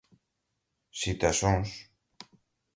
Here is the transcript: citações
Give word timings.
citações 1.03 1.71